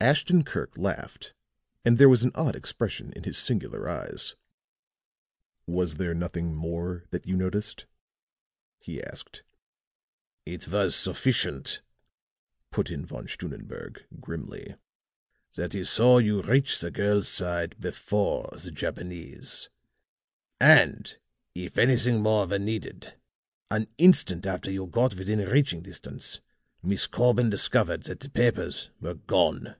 Ashton 0.00 0.44
Kirk 0.44 0.78
laughed, 0.78 1.34
and 1.84 1.98
there 1.98 2.08
was 2.08 2.22
an 2.22 2.30
odd 2.36 2.54
expression 2.54 3.12
in 3.14 3.24
his 3.24 3.36
singular 3.36 3.88
eyes. 3.88 4.36
"Was 5.66 5.96
there 5.96 6.14
nothing 6.14 6.54
more 6.54 7.02
that 7.10 7.26
you 7.26 7.34
noticed?" 7.36 7.84
he 8.78 9.02
asked. 9.02 9.42
"It 10.46 10.68
was 10.68 10.94
sufficient," 10.94 11.82
put 12.70 12.90
in 12.90 13.04
Von 13.06 13.26
Stunnenberg, 13.26 14.04
grimly, 14.20 14.76
"that 15.56 15.72
he 15.72 15.82
saw 15.82 16.18
you 16.18 16.42
reach 16.42 16.78
the 16.80 16.92
girl's 16.92 17.26
side 17.26 17.74
before 17.80 18.54
the 18.56 18.70
Japanese. 18.70 19.68
And, 20.60 21.12
if 21.56 21.76
anything 21.76 22.22
more 22.22 22.46
were 22.46 22.56
needed, 22.60 23.14
an 23.68 23.88
instant 23.98 24.46
after 24.46 24.70
you 24.70 24.86
got 24.86 25.14
within 25.16 25.40
reaching 25.40 25.82
distance, 25.82 26.40
Miss 26.84 27.08
Corbin 27.08 27.50
discovered 27.50 28.04
that 28.04 28.20
the 28.20 28.30
papers 28.30 28.90
were 29.00 29.14
gone." 29.14 29.74